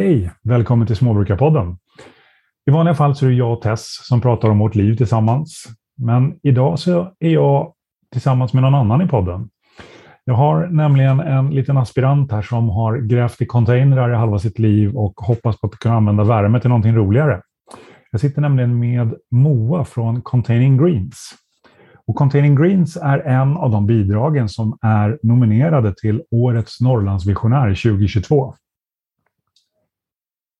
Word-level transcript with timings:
Hej! 0.00 0.30
Välkommen 0.42 0.86
till 0.86 0.96
Småbrukarpodden. 0.96 1.76
I 2.66 2.70
vanliga 2.70 2.94
fall 2.94 3.16
så 3.16 3.26
är 3.26 3.30
det 3.30 3.36
jag 3.36 3.52
och 3.52 3.62
Tess 3.62 4.06
som 4.06 4.20
pratar 4.20 4.48
om 4.48 4.58
vårt 4.58 4.74
liv 4.74 4.96
tillsammans. 4.96 5.64
Men 5.96 6.38
idag 6.42 6.78
så 6.78 7.12
är 7.18 7.30
jag 7.30 7.72
tillsammans 8.12 8.52
med 8.52 8.62
någon 8.62 8.74
annan 8.74 9.02
i 9.02 9.08
podden. 9.08 9.48
Jag 10.24 10.34
har 10.34 10.66
nämligen 10.66 11.20
en 11.20 11.50
liten 11.50 11.76
aspirant 11.76 12.32
här 12.32 12.42
som 12.42 12.68
har 12.68 12.96
grävt 12.96 13.40
i 13.40 13.46
containrar 13.46 14.12
i 14.12 14.16
halva 14.16 14.38
sitt 14.38 14.58
liv 14.58 14.96
och 14.96 15.12
hoppas 15.16 15.60
på 15.60 15.66
att 15.66 15.78
kunna 15.78 15.94
använda 15.94 16.24
värme 16.24 16.60
till 16.60 16.70
någonting 16.70 16.94
roligare. 16.94 17.42
Jag 18.10 18.20
sitter 18.20 18.40
nämligen 18.40 18.78
med 18.78 19.14
Moa 19.30 19.84
från 19.84 20.22
Containing 20.22 20.78
Greens. 20.78 21.34
Och 22.06 22.14
Containing 22.14 22.56
Greens 22.56 22.96
är 22.96 23.18
en 23.18 23.56
av 23.56 23.70
de 23.70 23.86
bidragen 23.86 24.48
som 24.48 24.78
är 24.82 25.18
nominerade 25.22 25.94
till 25.94 26.22
Årets 26.30 26.80
Norrlandsvisionär 26.80 27.68
2022. 27.68 28.54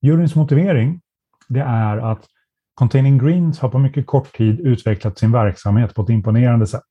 Juryns 0.03 0.37
motivering 0.37 1.01
det 1.49 1.61
är 1.61 1.97
att 1.97 2.27
Containing 2.75 3.19
Greens 3.19 3.61
har 3.61 3.69
på 3.69 3.79
mycket 3.79 4.07
kort 4.07 4.37
tid 4.37 4.61
utvecklat 4.61 5.19
sin 5.19 5.33
verksamhet 5.33 5.95
på 5.95 6.03
ett 6.03 6.09
imponerande 6.09 6.67
sätt. 6.67 6.83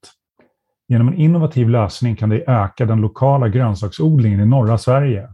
Genom 0.88 1.08
en 1.08 1.14
innovativ 1.14 1.70
lösning 1.70 2.16
kan 2.16 2.30
de 2.30 2.44
öka 2.48 2.86
den 2.86 3.02
lokala 3.02 3.50
grönsaksodlingen 3.50 4.40
i 4.40 4.46
norra 4.46 4.78
Sverige, 4.78 5.30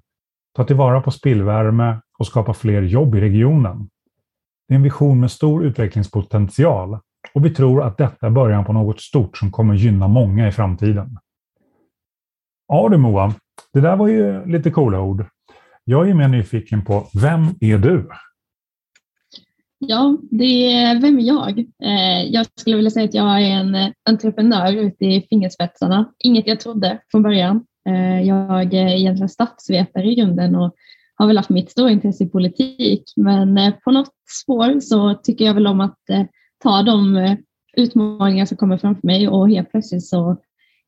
ta 0.55 0.63
tillvara 0.63 1.01
på 1.01 1.11
spillvärme 1.11 2.01
och 2.19 2.27
skapa 2.27 2.53
fler 2.53 2.81
jobb 2.81 3.15
i 3.15 3.21
regionen. 3.21 3.89
Det 4.67 4.73
är 4.73 4.75
en 4.75 4.83
vision 4.83 5.19
med 5.19 5.31
stor 5.31 5.65
utvecklingspotential 5.65 6.99
och 7.33 7.45
vi 7.45 7.49
tror 7.49 7.83
att 7.83 7.97
detta 7.97 8.25
är 8.25 8.31
början 8.31 8.65
på 8.65 8.73
något 8.73 9.01
stort 9.01 9.37
som 9.37 9.51
kommer 9.51 9.73
gynna 9.73 10.07
många 10.07 10.47
i 10.47 10.51
framtiden. 10.51 11.17
Ja 12.67 12.89
du 12.89 12.97
Moa, 12.97 13.33
det 13.73 13.81
där 13.81 13.95
var 13.95 14.07
ju 14.07 14.45
lite 14.45 14.71
coola 14.71 15.01
ord. 15.01 15.25
Jag 15.87 16.09
är 16.09 16.13
mer 16.13 16.27
nyfiken 16.27 16.85
på, 16.85 17.07
vem 17.21 17.41
är 17.59 17.77
du? 17.77 18.09
Ja, 19.77 20.17
det 20.31 20.73
är, 20.73 21.01
vem 21.01 21.19
är 21.19 21.23
jag? 21.23 21.59
Eh, 21.59 22.23
jag 22.31 22.45
skulle 22.55 22.75
vilja 22.75 22.91
säga 22.91 23.05
att 23.05 23.13
jag 23.13 23.41
är 23.41 23.49
en 23.49 23.75
eh, 23.75 23.91
entreprenör 24.09 24.73
ute 24.73 25.05
i 25.05 25.27
fingerspetsarna. 25.29 26.13
Inget 26.19 26.47
jag 26.47 26.59
trodde 26.59 27.01
från 27.11 27.23
början. 27.23 27.65
Eh, 27.89 28.21
jag 28.21 28.73
är 28.73 28.95
egentligen 28.95 29.29
statsvetare 29.29 30.05
i 30.05 30.15
grunden 30.15 30.55
och 30.55 30.75
har 31.15 31.27
väl 31.27 31.37
haft 31.37 31.49
mitt 31.49 31.71
stora 31.71 31.91
intresse 31.91 32.23
i 32.23 32.29
politik. 32.29 33.03
Men 33.15 33.73
på 33.83 33.91
något 33.91 34.13
spår 34.43 34.79
så 34.79 35.13
tycker 35.13 35.45
jag 35.45 35.53
väl 35.53 35.67
om 35.67 35.81
att 35.81 35.99
ta 36.63 36.81
de 36.81 37.37
utmaningar 37.77 38.45
som 38.45 38.57
kommer 38.57 38.77
framför 38.77 39.07
mig 39.07 39.27
och 39.27 39.49
helt 39.49 39.71
plötsligt 39.71 40.05
så 40.05 40.37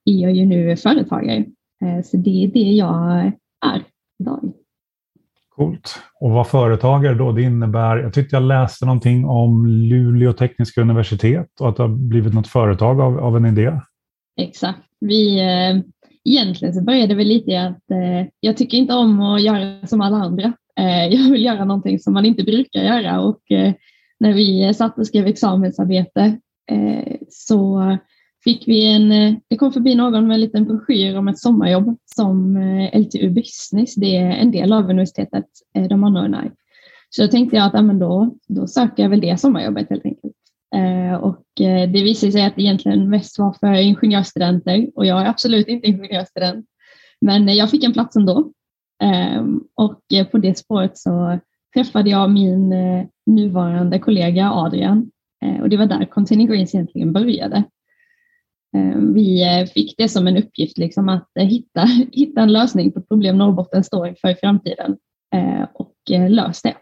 är 0.06 0.22
jag 0.22 0.31
ju 0.31 0.45
nu 0.45 0.78
företagare. 0.78 1.45
Så 2.03 2.18
det 2.18 2.44
är 2.44 2.48
det 2.48 2.59
jag 2.59 3.31
är 3.66 3.84
idag. 4.20 4.53
Coolt. 5.58 6.00
Och 6.19 6.31
vara 6.31 6.44
företagare 6.44 7.13
då, 7.13 7.31
det 7.31 7.41
innebär, 7.41 7.97
jag 7.97 8.13
tyckte 8.13 8.36
jag 8.36 8.44
läste 8.44 8.86
någonting 8.86 9.25
om 9.25 9.66
Luleå 9.66 10.33
tekniska 10.33 10.81
universitet 10.81 11.47
och 11.59 11.69
att 11.69 11.75
det 11.75 11.83
har 11.83 11.89
blivit 11.89 12.33
något 12.33 12.47
företag 12.47 13.02
av, 13.02 13.19
av 13.19 13.38
en 13.38 13.45
idé. 13.45 13.72
Exakt. 14.39 14.80
Vi, 15.00 15.39
eh, 15.39 15.81
egentligen 16.25 16.73
så 16.73 16.83
började 16.83 17.16
det 17.16 17.23
lite 17.23 17.52
i 17.52 17.58
att 17.58 17.91
eh, 17.91 18.28
jag 18.39 18.58
tycker 18.58 18.78
inte 18.78 18.94
om 18.94 19.22
att 19.22 19.41
göra 19.41 19.88
som 19.88 20.02
alla 20.02 20.17
andra. 20.17 20.53
Eh, 20.80 21.08
jag 21.13 21.31
vill 21.31 21.45
göra 21.45 21.66
någonting 21.66 22.00
som 22.00 22.13
man 22.13 22.25
inte 22.25 22.44
brukar 22.44 22.81
göra 22.81 23.22
och 23.22 23.52
eh, 23.52 23.73
när 24.19 24.33
vi 24.33 24.73
satt 24.73 24.97
och 24.97 25.08
skrev 25.08 25.28
examensarbete 25.28 26.38
eh, 26.72 27.16
så 27.30 27.97
fick 28.48 28.67
vi 28.67 28.86
en, 28.86 29.12
eh, 29.12 29.34
det 29.48 29.58
kom 29.58 29.73
förbi 29.73 29.95
någon 29.95 30.28
med 30.28 30.36
en 30.36 30.42
liten 30.42 30.66
broschyr 30.66 31.17
om 31.17 31.28
ett 31.28 31.40
sommarjobb 31.40 31.98
som 32.06 32.58
eh, 32.58 33.00
LTU 33.00 33.30
Business, 33.30 33.95
det 33.95 34.17
är 34.17 34.31
en 34.31 34.52
del 34.52 34.73
av 34.73 34.90
universitetet 34.90 35.45
eh, 35.76 35.88
de 35.88 36.03
anordnar. 36.03 36.52
Så 37.09 37.22
då 37.22 37.28
tänkte 37.28 37.56
jag 37.56 37.66
att 37.66 37.74
ja, 37.74 37.81
men 37.81 38.00
då, 38.00 38.35
då 38.47 38.68
söker 38.68 39.03
jag 39.03 39.09
väl 39.09 39.22
det 39.22 39.40
sommarjobbet 39.40 39.90
helt 39.90 40.06
enkelt. 40.06 40.34
Och 41.22 41.44
det 41.58 42.03
visade 42.03 42.31
sig 42.31 42.46
att 42.46 42.56
det 42.56 42.62
egentligen 42.62 43.09
mest 43.09 43.40
var 43.40 43.53
för 43.53 43.74
ingenjörsstudenter 43.74 44.90
och 44.96 45.06
jag 45.06 45.22
är 45.22 45.25
absolut 45.25 45.68
inte 45.68 45.88
ingenjörsstudent. 45.88 46.66
Men 47.22 47.56
jag 47.56 47.72
fick 47.72 47.84
en 47.84 47.94
plats 47.94 48.16
ändå. 48.16 48.52
Och 49.75 50.02
på 50.31 50.38
det 50.38 50.58
spåret 50.58 50.97
så 50.97 51.40
träffade 51.74 52.09
jag 52.09 52.31
min 52.31 52.74
nuvarande 53.25 54.00
kollega 54.00 54.52
Adrian 54.52 55.12
och 55.62 55.69
det 55.69 55.78
var 55.78 55.85
där 55.85 56.06
Containing 56.06 56.47
Greens 56.47 56.75
egentligen 56.75 57.14
började. 57.14 57.64
Eh, 58.78 58.98
vi 58.98 59.44
eh, 59.44 59.66
fick 59.66 59.96
det 59.98 60.10
som 60.10 60.28
en 60.28 60.38
uppgift 60.38 60.78
liksom 60.78 61.10
att 61.10 61.30
eh, 61.40 61.46
hitta, 61.46 61.82
hitta 62.12 62.42
en 62.42 62.54
lösning 62.54 62.92
på 62.92 63.00
ett 63.00 63.10
problem 63.10 63.38
Norrbotten 63.38 63.84
står 63.84 64.08
inför 64.08 64.30
i 64.30 64.36
framtiden 64.36 64.98
och 65.74 65.94
lös 66.30 66.62
det. 66.62 66.74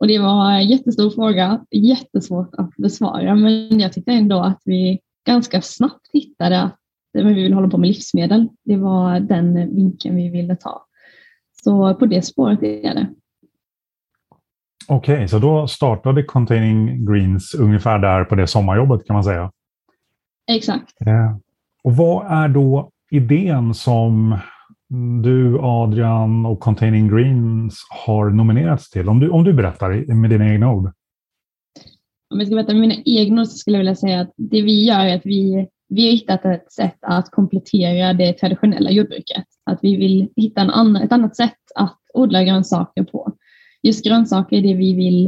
Och 0.00 0.08
det 0.08 0.18
var 0.18 0.50
en 0.52 0.66
jättestor 0.66 1.10
fråga, 1.10 1.64
jättesvårt 1.70 2.54
att 2.54 2.76
besvara, 2.76 3.34
men 3.34 3.80
jag 3.80 3.92
tyckte 3.92 4.12
ändå 4.12 4.40
att 4.40 4.62
vi 4.64 5.00
ganska 5.26 5.62
snabbt 5.62 6.10
hittade 6.12 6.62
att 6.62 6.78
vi 7.12 7.34
vill 7.34 7.52
hålla 7.52 7.68
på 7.68 7.78
med 7.78 7.86
livsmedel. 7.86 8.48
Det 8.64 8.76
var 8.76 9.20
den 9.20 9.74
vinkeln 9.74 10.16
vi 10.16 10.28
ville 10.28 10.56
ta. 10.56 10.86
Så 11.64 11.94
på 11.94 12.06
det 12.06 12.22
spåret 12.22 12.62
är 12.62 12.94
det. 12.94 13.06
Okej, 14.88 15.14
okay, 15.14 15.28
så 15.28 15.38
då 15.38 15.66
startade 15.66 16.22
Containing 16.22 17.06
Greens 17.06 17.54
ungefär 17.54 17.98
där 17.98 18.24
på 18.24 18.34
det 18.34 18.46
sommarjobbet 18.46 19.06
kan 19.06 19.14
man 19.14 19.24
säga? 19.24 19.50
Exakt. 20.50 21.00
Eh, 21.06 21.36
och 21.84 21.96
vad 21.96 22.26
är 22.26 22.48
då 22.48 22.90
idén 23.10 23.74
som 23.74 24.38
du, 25.22 25.58
Adrian 25.60 26.46
och 26.46 26.60
Containing 26.60 27.08
Greens 27.08 27.86
har 28.04 28.30
nominerats 28.30 28.90
till? 28.90 29.08
Om 29.08 29.20
du, 29.20 29.28
om 29.28 29.44
du 29.44 29.52
berättar 29.52 30.14
med 30.14 30.30
dina 30.30 30.52
egna 30.52 30.72
ord. 30.72 30.92
Om 32.34 32.38
jag 32.38 32.46
ska 32.46 32.56
berätta 32.56 32.72
med 32.72 32.80
mina 32.80 33.02
egna 33.04 33.40
ord 33.40 33.48
så 33.48 33.56
skulle 33.56 33.76
jag 33.76 33.80
vilja 33.80 33.94
säga 33.94 34.20
att 34.20 34.32
det 34.36 34.62
vi 34.62 34.84
gör 34.84 35.00
är 35.00 35.16
att 35.16 35.26
vi, 35.26 35.68
vi 35.88 36.04
har 36.04 36.12
hittat 36.12 36.44
ett 36.44 36.72
sätt 36.72 36.98
att 37.00 37.30
komplettera 37.30 38.12
det 38.12 38.32
traditionella 38.32 38.90
jordbruket. 38.90 39.44
Att 39.64 39.78
vi 39.82 39.96
vill 39.96 40.28
hitta 40.36 40.60
en 40.60 40.70
annan, 40.70 41.02
ett 41.02 41.12
annat 41.12 41.36
sätt 41.36 41.58
att 41.74 41.98
odla 42.14 42.44
grönsaker 42.44 43.04
på. 43.04 43.32
Just 43.82 44.04
grönsaker 44.04 44.56
är 44.56 44.62
det 44.62 44.74
vi 44.74 44.94
vill 44.94 45.26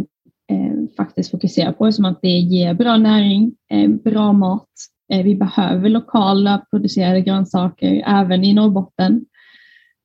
eh, 0.50 0.94
faktiskt 0.96 1.30
fokusera 1.30 1.72
på 1.72 1.92
som 1.92 2.04
att 2.04 2.22
det 2.22 2.28
ger 2.28 2.74
bra 2.74 2.96
näring, 2.96 3.52
eh, 3.70 3.88
bra 3.88 4.32
mat 4.32 4.68
Eh, 5.12 5.24
vi 5.24 5.34
behöver 5.34 5.88
lokala 5.88 6.66
producerade 6.70 7.20
grönsaker 7.20 8.02
även 8.06 8.44
i 8.44 8.54
Norrbotten. 8.54 9.24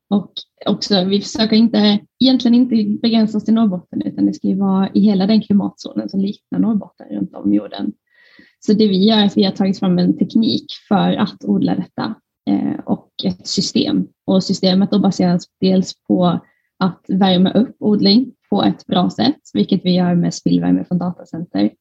Och 0.10 0.32
också, 0.66 1.04
vi 1.04 1.22
försöker 1.22 1.56
inte, 1.56 2.00
egentligen 2.20 2.56
inte 2.56 3.00
begränsa 3.02 3.38
oss 3.38 3.46
till 3.46 3.54
Norrbotten 3.54 4.02
utan 4.02 4.26
det 4.26 4.34
ska 4.34 4.48
ju 4.48 4.56
vara 4.56 4.90
i 4.94 5.00
hela 5.00 5.28
den 5.28 5.42
klimatzonen 5.42 6.10
som 6.10 6.20
liknar 6.20 6.60
Norrbotten 6.60 7.08
runt 7.08 7.36
om 7.36 7.54
jorden. 7.54 7.94
Så 8.60 8.74
det 8.74 8.88
vi 8.88 9.08
gör 9.08 9.18
är 9.18 9.26
att 9.26 9.38
vi 9.38 9.44
har 9.44 9.52
tagit 9.52 9.80
fram 9.80 10.00
en 10.00 10.18
teknik 10.18 10.66
för 10.88 11.14
att 11.14 11.46
odla 11.46 11.76
detta 11.76 12.16
eh, 12.50 12.80
och 12.86 13.10
ett 13.24 13.48
system. 13.48 14.08
Och 14.26 14.44
systemet 14.44 14.92
då 14.92 15.00
baseras 15.00 15.44
dels 15.62 15.94
på 16.08 16.40
att 16.80 17.06
värma 17.08 17.52
upp 17.52 17.76
odling 17.80 18.32
på 18.50 18.64
ett 18.64 18.86
bra 18.86 19.10
sätt, 19.10 19.42
vilket 19.54 19.86
vi 19.86 19.96
gör 19.96 20.16
med 20.16 20.34
spillvärme 20.34 20.86
från 20.86 20.98
datacenter. 20.98 21.72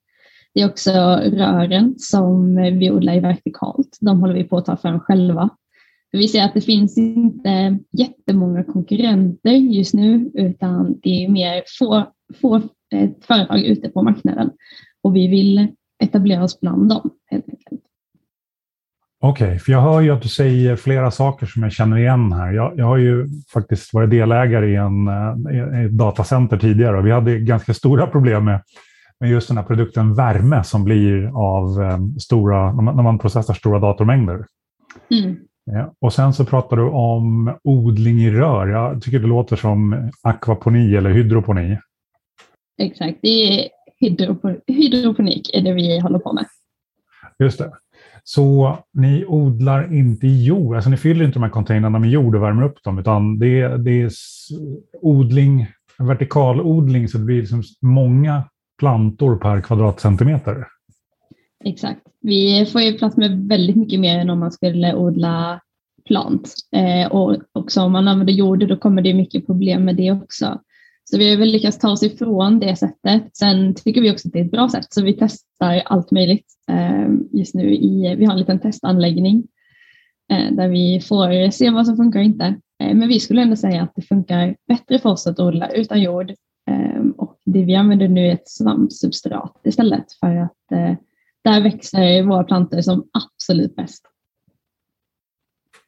Det 0.56 0.62
är 0.62 0.66
också 0.68 0.90
rören 1.22 1.94
som 1.98 2.56
vi 2.56 2.90
odlar 2.90 3.14
i 3.14 3.20
vertikalt. 3.20 3.98
De 4.00 4.20
håller 4.20 4.34
vi 4.34 4.44
på 4.44 4.56
att 4.56 4.64
ta 4.64 4.76
fram 4.76 5.00
själva. 5.00 5.48
Vi 6.12 6.28
ser 6.28 6.44
att 6.44 6.54
det 6.54 6.60
finns 6.60 6.98
inte 6.98 7.78
jättemånga 7.92 8.64
konkurrenter 8.64 9.50
just 9.50 9.94
nu 9.94 10.30
utan 10.34 11.00
det 11.02 11.24
är 11.24 11.28
mer 11.28 11.62
få, 11.78 12.04
få 12.40 12.56
eh, 12.94 13.10
företag 13.26 13.60
ute 13.60 13.88
på 13.88 14.02
marknaden 14.02 14.50
och 15.02 15.16
vi 15.16 15.28
vill 15.28 15.68
etablera 16.02 16.44
oss 16.44 16.60
bland 16.60 16.88
dem 16.88 17.10
helt 17.30 17.48
enkelt. 17.48 17.80
Okej, 19.20 19.46
okay, 19.46 19.58
för 19.58 19.72
jag 19.72 19.80
hör 19.80 20.00
ju 20.00 20.10
att 20.10 20.22
du 20.22 20.28
säger 20.28 20.76
flera 20.76 21.10
saker 21.10 21.46
som 21.46 21.62
jag 21.62 21.72
känner 21.72 21.98
igen 21.98 22.32
här. 22.32 22.52
Jag, 22.52 22.78
jag 22.78 22.86
har 22.86 22.96
ju 22.96 23.26
faktiskt 23.52 23.94
varit 23.94 24.10
delägare 24.10 24.70
i, 24.70 24.76
en, 24.76 25.08
eh, 25.08 25.82
i 25.82 25.84
ett 25.84 25.92
datacenter 25.92 26.58
tidigare 26.58 26.98
och 26.98 27.06
vi 27.06 27.10
hade 27.10 27.38
ganska 27.38 27.74
stora 27.74 28.06
problem 28.06 28.44
med 28.44 28.60
men 29.20 29.30
just 29.30 29.48
den 29.48 29.56
här 29.56 29.64
produkten 29.64 30.14
värme 30.14 30.64
som 30.64 30.84
blir 30.84 31.26
av 31.34 31.82
eh, 31.82 31.98
stora, 32.20 32.72
när 32.72 33.02
man 33.02 33.18
processar 33.18 33.54
stora 33.54 33.78
datormängder. 33.78 34.46
Mm. 35.10 35.36
Ja, 35.64 35.94
och 36.00 36.12
sen 36.12 36.32
så 36.32 36.44
pratar 36.44 36.76
du 36.76 36.82
om 36.82 37.56
odling 37.64 38.18
i 38.18 38.30
rör. 38.30 38.66
Jag 38.66 39.02
tycker 39.02 39.18
det 39.18 39.26
låter 39.26 39.56
som 39.56 40.10
akvaponi 40.22 40.96
eller 40.96 41.10
hydroponi. 41.10 41.78
Exakt, 42.82 43.18
det 43.22 43.28
är 43.28 43.68
hydroponik 44.66 45.54
är 45.54 45.62
det 45.62 45.74
vi 45.74 45.98
håller 45.98 46.18
på 46.18 46.32
med. 46.32 46.46
Just 47.38 47.58
det. 47.58 47.72
Så 48.24 48.78
ni 48.92 49.24
odlar 49.26 49.94
inte 49.94 50.26
i 50.26 50.44
jord, 50.44 50.74
alltså 50.74 50.90
ni 50.90 50.96
fyller 50.96 51.24
inte 51.24 51.34
de 51.34 51.42
här 51.42 51.50
containrarna 51.50 51.98
med 51.98 52.10
jord 52.10 52.36
och 52.36 52.42
värmer 52.42 52.62
upp 52.62 52.82
dem, 52.82 52.98
utan 52.98 53.38
det 53.38 53.60
är, 53.60 53.78
det 53.78 54.02
är 54.02 54.10
odling, 55.02 55.66
vertikalodling, 55.98 57.08
så 57.08 57.18
det 57.18 57.24
blir 57.24 57.40
liksom 57.40 57.62
många 57.82 58.44
plantor 58.78 59.36
per 59.36 59.60
kvadratcentimeter. 59.60 60.66
Exakt. 61.64 62.00
Vi 62.20 62.66
får 62.66 62.80
ju 62.80 62.98
plats 62.98 63.16
med 63.16 63.48
väldigt 63.48 63.76
mycket 63.76 64.00
mer 64.00 64.18
än 64.18 64.30
om 64.30 64.38
man 64.38 64.52
skulle 64.52 64.94
odla 64.94 65.60
plant. 66.06 66.54
Eh, 66.76 67.12
och 67.12 67.36
också 67.52 67.80
om 67.80 67.92
man 67.92 68.08
använder 68.08 68.32
jord 68.32 68.68
då 68.68 68.76
kommer 68.76 69.02
det 69.02 69.14
mycket 69.14 69.46
problem 69.46 69.84
med 69.84 69.96
det 69.96 70.12
också. 70.12 70.60
Så 71.10 71.18
vi 71.18 71.30
har 71.30 71.36
väl 71.36 71.48
lyckats 71.48 71.78
ta 71.78 71.90
oss 71.90 72.02
ifrån 72.02 72.58
det 72.58 72.76
sättet. 72.76 73.36
Sen 73.36 73.74
tycker 73.74 74.00
vi 74.00 74.12
också 74.12 74.28
att 74.28 74.32
det 74.32 74.40
är 74.40 74.44
ett 74.44 74.50
bra 74.50 74.68
sätt, 74.68 74.86
så 74.92 75.02
vi 75.02 75.12
testar 75.12 75.82
allt 75.84 76.10
möjligt 76.10 76.46
eh, 76.70 77.08
just 77.32 77.54
nu. 77.54 77.74
I, 77.74 78.14
vi 78.18 78.24
har 78.24 78.32
en 78.32 78.38
liten 78.38 78.60
testanläggning 78.60 79.44
eh, 80.32 80.52
där 80.52 80.68
vi 80.68 81.00
får 81.00 81.50
se 81.50 81.70
vad 81.70 81.86
som 81.86 81.96
funkar 81.96 82.18
och 82.18 82.24
inte. 82.24 82.44
Eh, 82.82 82.94
men 82.94 83.08
vi 83.08 83.20
skulle 83.20 83.42
ändå 83.42 83.56
säga 83.56 83.82
att 83.82 83.92
det 83.96 84.02
funkar 84.02 84.56
bättre 84.68 84.98
för 84.98 85.10
oss 85.10 85.26
att 85.26 85.40
odla 85.40 85.68
utan 85.68 86.02
jord 86.02 86.32
och 87.16 87.38
det 87.44 87.64
vi 87.64 87.74
använder 87.74 88.08
nu 88.08 88.26
är 88.26 88.32
ett 88.32 88.48
svampsubstrat 88.48 89.60
istället 89.64 90.12
för 90.20 90.36
att 90.36 90.52
där 91.44 91.62
växer 91.62 92.22
våra 92.22 92.44
plantor 92.44 92.80
som 92.80 93.08
absolut 93.12 93.76
bäst. 93.76 94.06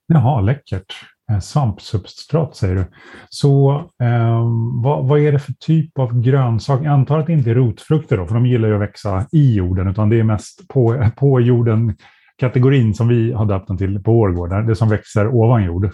Jaha, 0.06 0.40
läckert. 0.40 0.94
Eh, 1.30 1.38
svampsubstrat 1.38 2.56
säger 2.56 2.75
du. 2.75 2.84
Så 3.28 3.78
eh, 4.02 4.42
vad, 4.82 5.08
vad, 5.08 5.20
är 5.20 5.32
det 5.32 5.38
för 5.38 5.52
typ 5.52 5.98
av 5.98 6.20
grönsak? 6.20 6.81
Jag 6.81 6.92
antar 6.92 7.19
att 7.19 7.26
det 7.26 7.32
inte 7.32 7.50
är 7.50 7.54
rotfrukter 7.54 8.16
då, 8.16 8.26
för 8.26 8.34
de 8.34 8.46
gillar 8.46 8.69
ju 8.69 8.74
att 8.74 8.81
växa 8.81 9.26
i 9.32 9.54
jorden, 9.54 9.88
utan 9.88 10.08
det 10.08 10.20
är 10.20 10.24
mest 10.24 10.69
på, 10.69 11.10
på 11.16 11.40
jorden 11.40 11.96
kategorin 12.36 12.94
som 12.94 13.08
vi 13.08 13.32
har 13.32 13.46
döpt 13.46 13.69
den 13.69 13.78
till 13.78 14.02
på 14.02 14.12
vår 14.12 14.31
gård, 14.31 14.66
det 14.66 14.76
som 14.76 14.88
växer 14.88 15.28
ovan 15.28 15.64
jord. 15.64 15.90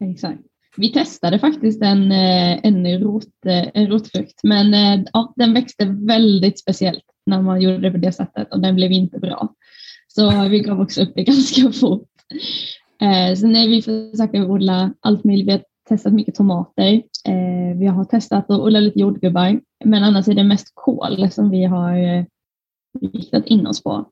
Exakt. 0.00 0.40
Vi 0.76 0.92
testade 0.92 1.38
faktiskt 1.38 1.82
en, 1.82 2.12
eh, 2.12 2.58
en, 2.62 2.98
rot, 2.98 3.46
eh, 3.46 3.68
en 3.74 3.86
rotfrukt, 3.86 4.40
men 4.42 4.74
eh, 4.74 5.04
ja, 5.12 5.32
den 5.36 5.54
växte 5.54 5.84
väldigt 5.84 6.58
speciellt 6.58 7.04
när 7.26 7.42
man 7.42 7.60
gjorde 7.60 7.78
det 7.78 7.90
på 7.90 7.96
det 7.96 8.12
sättet 8.12 8.52
och 8.52 8.60
den 8.60 8.74
blev 8.74 8.92
inte 8.92 9.18
bra. 9.18 9.54
Så 10.08 10.48
vi 10.48 10.60
gav 10.60 10.80
också 10.80 11.02
upp 11.02 11.12
det 11.14 11.22
ganska 11.24 11.72
fort. 11.72 12.08
Eh, 13.02 13.36
sen 13.36 13.52
när 13.52 13.68
vi 13.68 13.82
försöker 13.82 14.50
odla 14.50 14.94
allt 15.00 15.24
möjligt, 15.24 15.46
vi 15.46 15.52
har 15.52 15.62
testat 15.88 16.12
mycket 16.12 16.34
tomater, 16.34 17.02
eh, 17.28 17.78
vi 17.78 17.86
har 17.86 18.04
testat 18.04 18.50
att 18.50 18.60
odla 18.60 18.80
lite 18.80 18.98
jordgubbar, 18.98 19.60
men 19.84 20.04
annars 20.04 20.28
är 20.28 20.34
det 20.34 20.44
mest 20.44 20.72
kål 20.74 21.30
som 21.30 21.50
vi 21.50 21.64
har 21.64 22.26
riktat 23.00 23.46
in 23.46 23.66
oss 23.66 23.82
på. 23.82 24.10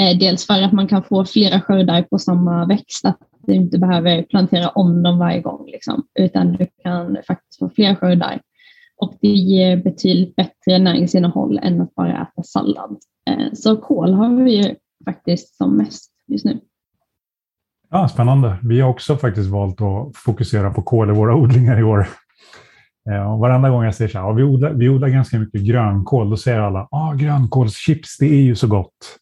Eh, 0.00 0.18
dels 0.18 0.46
för 0.46 0.62
att 0.62 0.72
man 0.72 0.88
kan 0.88 1.02
få 1.02 1.24
flera 1.24 1.60
skördar 1.60 2.02
på 2.02 2.18
samma 2.18 2.66
växt, 2.66 3.04
att 3.04 3.18
du 3.46 3.54
inte 3.54 3.78
behöver 3.78 4.22
plantera 4.22 4.68
om 4.68 5.02
dem 5.02 5.18
varje 5.18 5.40
gång, 5.40 5.66
liksom, 5.66 6.06
utan 6.18 6.52
du 6.52 6.66
kan 6.82 7.16
faktiskt 7.26 7.58
få 7.58 7.70
flera 7.70 7.96
skördar. 7.96 8.40
Och 8.96 9.14
det 9.20 9.28
ger 9.28 9.76
betydligt 9.76 10.36
bättre 10.36 10.78
näringsinnehåll 10.78 11.58
än 11.62 11.80
att 11.80 11.94
bara 11.94 12.22
äta 12.22 12.42
sallad. 12.42 12.96
Eh, 13.30 13.52
så 13.52 13.76
kål 13.76 14.12
har 14.12 14.44
vi 14.44 14.62
ju 14.62 14.74
faktiskt 15.04 15.56
som 15.56 15.76
mest 15.76 16.12
just 16.28 16.44
nu. 16.44 16.60
Ja, 17.90 18.08
spännande. 18.08 18.56
Vi 18.62 18.80
har 18.80 18.90
också 18.90 19.16
faktiskt 19.16 19.50
valt 19.50 19.80
att 19.80 20.16
fokusera 20.16 20.70
på 20.70 20.82
kål 20.82 21.10
i 21.10 21.12
våra 21.12 21.36
odlingar 21.42 21.80
i 21.80 21.82
år. 21.82 22.06
Eh, 23.10 23.32
och 23.32 23.38
varenda 23.38 23.70
gång 23.70 23.84
jag 23.84 23.94
säger 23.94 24.10
så 24.10 24.18
här, 24.18 24.26
ja, 24.26 24.32
vi, 24.32 24.42
odlar, 24.42 24.70
vi 24.70 24.88
odlar 24.88 25.08
ganska 25.08 25.38
mycket 25.38 25.60
grönkål, 25.66 26.30
då 26.30 26.36
säger 26.36 26.58
alla 26.58 26.88
ah, 26.90 27.12
grönkålschips, 27.12 28.18
det 28.18 28.26
är 28.26 28.42
ju 28.42 28.54
så 28.54 28.66
gott. 28.66 29.18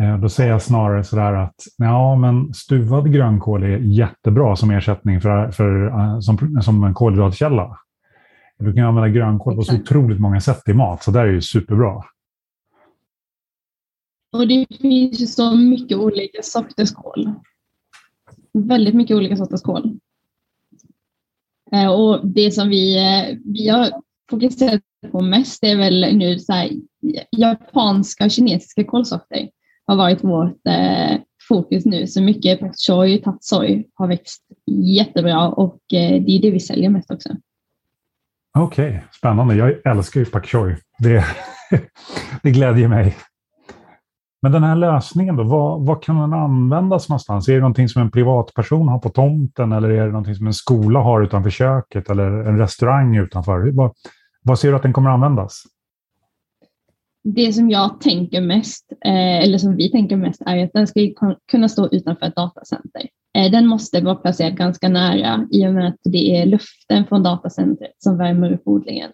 Eh, 0.00 0.18
då 0.20 0.28
säger 0.28 0.50
jag 0.50 0.62
snarare 0.62 1.04
så 1.04 1.16
där 1.16 1.32
att 1.32 1.54
ja, 1.76 2.16
men 2.16 2.54
stuvad 2.54 3.12
grönkål 3.12 3.62
är 3.62 3.78
jättebra 3.78 4.56
som 4.56 4.70
ersättning 4.70 5.20
för, 5.20 5.50
för, 5.50 5.86
uh, 5.86 6.20
som, 6.20 6.62
som 6.62 6.84
en 6.84 6.94
kolhydratkälla. 6.94 7.78
Du 8.58 8.72
kan 8.72 8.84
använda 8.84 9.08
grönkål 9.08 9.56
på 9.56 9.62
så 9.62 9.76
otroligt 9.76 10.20
många 10.20 10.40
sätt 10.40 10.68
i 10.68 10.72
mat, 10.72 11.02
så 11.02 11.10
det 11.10 11.20
är 11.20 11.26
ju 11.26 11.42
superbra. 11.42 12.04
Och 14.32 14.48
det 14.48 14.66
finns 14.80 15.20
ju 15.20 15.26
så 15.26 15.56
mycket 15.56 15.98
olika 15.98 16.42
sorters 16.42 16.92
kål 16.92 17.34
väldigt 18.52 18.94
mycket 18.94 19.16
olika 19.16 19.36
sorters 19.36 19.62
kål. 19.62 19.98
Eh, 21.72 21.90
och 21.90 22.26
det 22.26 22.50
som 22.50 22.68
vi, 22.68 22.96
eh, 22.96 23.36
vi 23.44 23.68
har 23.68 23.90
fokuserat 24.30 24.82
på 25.10 25.20
mest 25.20 25.64
är 25.64 25.76
väl 25.76 26.16
nu 26.16 26.38
så 26.38 26.52
här, 26.52 26.70
japanska 27.30 28.24
och 28.24 28.30
kinesiska 28.30 28.84
kolsorter 28.84 29.48
har 29.88 29.96
varit 29.96 30.24
vårt 30.24 30.66
eh, 30.66 31.20
fokus 31.48 31.84
nu. 31.84 32.06
Så 32.06 32.22
mycket 32.22 32.60
pak 32.60 32.72
choi, 32.86 33.18
tatsoi 33.18 33.84
har 33.94 34.06
växt 34.06 34.42
jättebra 34.66 35.48
och 35.48 35.78
eh, 35.92 36.22
det 36.22 36.30
är 36.30 36.42
det 36.42 36.50
vi 36.50 36.60
säljer 36.60 36.90
mest 36.90 37.10
också. 37.10 37.28
Okej, 38.58 38.88
okay, 38.88 39.00
spännande. 39.18 39.54
Jag 39.54 39.86
älskar 39.86 40.20
ju 40.20 40.26
pak 40.26 40.46
choi. 40.46 40.76
Det, 40.98 41.24
det 42.42 42.50
glädjer 42.50 42.88
mig. 42.88 43.16
Men 44.42 44.52
den 44.52 44.62
här 44.62 44.76
lösningen 44.76 45.36
då, 45.36 45.44
vad, 45.44 45.86
vad, 45.86 46.02
kan 46.02 46.20
den 46.20 46.32
användas 46.32 47.08
någonstans? 47.08 47.48
Är 47.48 47.52
det 47.52 47.60
någonting 47.60 47.88
som 47.88 48.02
en 48.02 48.10
privatperson 48.10 48.88
har 48.88 48.98
på 48.98 49.08
tomten 49.08 49.72
eller 49.72 49.88
är 49.88 50.06
det 50.06 50.12
någonting 50.12 50.34
som 50.34 50.46
en 50.46 50.54
skola 50.54 51.00
har 51.00 51.22
utanför 51.22 51.50
köket 51.50 52.10
eller 52.10 52.24
en 52.24 52.58
restaurang 52.58 53.16
utanför? 53.16 53.70
Vad, 53.70 53.92
vad 54.42 54.58
ser 54.58 54.70
du 54.70 54.76
att 54.76 54.82
den 54.82 54.92
kommer 54.92 55.10
användas? 55.10 55.62
Det 57.34 57.52
som 57.52 57.70
jag 57.70 58.00
tänker 58.00 58.40
mest, 58.40 58.92
eh, 59.04 59.42
eller 59.42 59.58
som 59.58 59.76
vi 59.76 59.90
tänker 59.90 60.16
mest, 60.16 60.42
är 60.46 60.64
att 60.64 60.72
den 60.72 60.86
ska 60.86 61.00
kunna 61.50 61.68
stå 61.68 61.88
utanför 61.92 62.26
ett 62.26 62.36
datacenter. 62.36 63.02
Eh, 63.38 63.50
den 63.50 63.66
måste 63.66 64.00
vara 64.00 64.14
placerad 64.14 64.56
ganska 64.56 64.88
nära 64.88 65.46
i 65.52 65.66
och 65.66 65.72
med 65.72 65.88
att 65.88 66.00
det 66.04 66.36
är 66.36 66.46
luften 66.46 67.06
från 67.06 67.22
datacentret 67.22 67.92
som 67.98 68.18
värmer 68.18 68.52
upp 68.52 68.62
odlingen. 68.64 69.10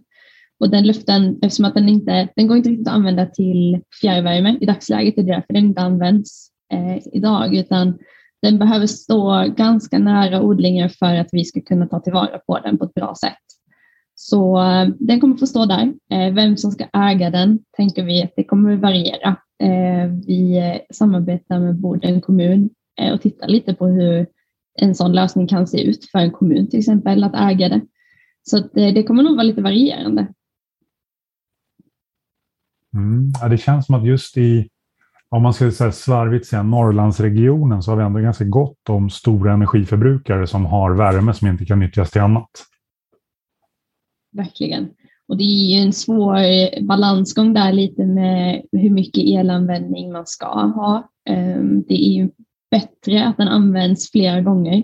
Och 0.61 0.71
den 0.71 0.87
luften, 0.87 1.39
eftersom 1.43 1.65
att 1.65 1.75
den 1.75 1.89
inte, 1.89 2.29
den 2.37 2.47
går 2.47 2.57
inte 2.57 2.69
riktigt 2.69 2.89
att 2.89 2.95
använda 2.95 3.27
till 3.27 3.81
fjärrvärme 4.01 4.59
i 4.61 4.67
dagsläget, 4.67 5.17
det 5.17 5.23
är 5.23 5.27
därför 5.27 5.55
den 5.55 5.65
inte 5.65 5.81
används 5.81 6.49
eh, 6.73 6.99
idag, 7.13 7.55
utan 7.55 7.99
den 8.43 8.59
behöver 8.59 8.87
stå 8.87 9.45
ganska 9.57 9.99
nära 9.99 10.43
odlingen 10.43 10.91
för 10.91 11.15
att 11.15 11.29
vi 11.33 11.45
ska 11.45 11.61
kunna 11.61 11.87
ta 11.87 12.01
tillvara 12.01 12.39
på 12.39 12.59
den 12.59 12.79
på 12.79 12.85
ett 12.85 12.95
bra 12.95 13.15
sätt. 13.21 13.45
Så 14.15 14.63
eh, 14.63 14.89
den 14.99 15.21
kommer 15.21 15.37
få 15.37 15.47
stå 15.47 15.67
där. 15.67 15.93
Eh, 16.11 16.35
vem 16.35 16.57
som 16.57 16.71
ska 16.71 16.85
äga 16.93 17.31
den 17.31 17.59
tänker 17.77 18.05
vi 18.05 18.23
att 18.23 18.33
det 18.37 18.45
kommer 18.45 18.77
variera. 18.77 19.37
Eh, 19.63 20.11
vi 20.27 20.63
samarbetar 20.93 21.61
med 21.61 21.81
Boden 21.81 22.21
kommun 22.21 22.71
och 23.13 23.21
tittar 23.23 23.49
lite 23.49 23.75
på 23.75 23.87
hur 23.87 24.27
en 24.81 24.95
sån 24.95 25.13
lösning 25.13 25.47
kan 25.47 25.67
se 25.67 25.83
ut 25.83 26.11
för 26.11 26.19
en 26.19 26.31
kommun 26.31 26.71
till 26.71 26.79
exempel 26.79 27.25
att 27.25 27.35
äga 27.35 27.69
det. 27.69 27.81
Så 28.43 28.59
det 28.73 29.03
kommer 29.03 29.23
nog 29.23 29.33
vara 29.33 29.43
lite 29.43 29.63
varierande. 29.63 30.27
Mm. 32.95 33.33
Ja, 33.41 33.49
det 33.49 33.59
känns 33.59 33.87
som 33.87 33.95
att 33.95 34.07
just 34.07 34.37
i, 34.37 34.69
om 35.29 35.43
man 35.43 35.55
ska 35.55 35.71
säga 35.71 35.93
svarvigt 35.93 36.47
säga 36.47 36.63
Norrlandsregionen, 36.63 37.83
så 37.83 37.91
har 37.91 37.97
vi 37.97 38.05
ändå 38.05 38.21
ganska 38.21 38.45
gott 38.45 38.89
om 38.89 39.11
stora 39.11 39.53
energiförbrukare 39.53 40.47
som 40.47 40.67
har 40.67 40.95
värme 40.95 41.35
som 41.35 41.49
inte 41.49 41.65
kan 41.65 41.79
nyttjas 41.79 42.11
till 42.11 42.21
annat. 42.21 42.51
Verkligen. 44.35 44.89
Och 45.29 45.37
det 45.37 45.45
är 45.45 45.77
ju 45.77 45.87
en 45.87 45.93
svår 45.93 46.37
eh, 46.37 46.83
balansgång 46.83 47.55
där 47.55 47.73
lite 47.73 48.05
med 48.05 48.63
hur 48.73 48.91
mycket 48.91 49.25
elanvändning 49.25 50.13
man 50.13 50.27
ska 50.27 50.47
ha. 50.47 51.11
Ehm, 51.29 51.85
det 51.89 52.09
är 52.09 52.13
ju 52.13 52.31
bättre 52.71 53.27
att 53.27 53.37
den 53.37 53.49
används 53.49 54.11
flera 54.11 54.41
gånger. 54.41 54.83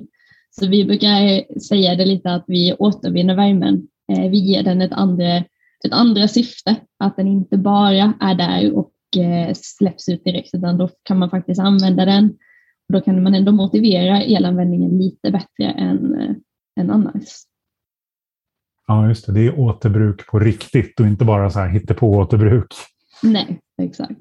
Så 0.51 0.69
vi 0.69 0.85
brukar 0.85 1.23
eh, 1.23 1.57
säga 1.69 1.95
det 1.95 2.07
lite 2.07 2.31
att 2.31 2.45
vi 2.47 2.75
återvinner 2.79 3.35
värmen. 3.35 3.89
Eh, 4.13 4.31
vi 4.31 4.39
ger 4.39 4.63
den 4.63 4.81
ett 4.81 4.93
andra 4.93 5.45
ett 5.85 5.93
andra 5.93 6.29
syfte, 6.29 6.77
att 6.99 7.17
den 7.17 7.27
inte 7.27 7.59
bara 7.59 8.15
är 8.21 8.35
där 8.35 8.73
och 8.73 8.93
släpps 9.55 10.09
ut 10.09 10.25
direkt, 10.25 10.55
utan 10.55 10.79
då 10.79 10.89
kan 11.03 11.19
man 11.19 11.31
faktiskt 11.31 11.61
använda 11.61 12.05
den. 12.05 12.25
Och 12.89 12.93
då 12.93 13.01
kan 13.01 13.23
man 13.23 13.35
ändå 13.35 13.53
motivera 13.53 14.23
elanvändningen 14.23 14.99
lite 14.99 15.31
bättre 15.31 15.65
än, 15.65 16.15
än 16.81 16.91
annars. 16.91 17.25
Ja, 18.91 19.09
just 19.09 19.27
det. 19.27 19.33
Det 19.33 19.47
är 19.47 19.59
återbruk 19.59 20.27
på 20.27 20.39
riktigt 20.39 21.01
och 21.01 21.07
inte 21.07 21.25
bara 21.25 21.51
så 21.51 21.61
här 21.61 21.69
hittepå-återbruk. 21.69 22.67
Nej, 23.23 23.59
exakt. 23.83 24.13